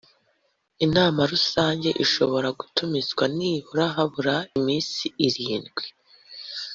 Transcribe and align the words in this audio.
inama 0.85 1.21
rusange 1.31 1.89
ishobora 2.03 2.47
gutumizwa 2.59 3.23
nibura 3.37 3.85
habura 3.95 4.35
iminsi 4.57 5.03
irindwi 5.27 5.85